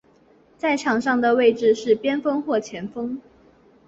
[0.57, 3.21] 在场上的位置是边锋或前锋。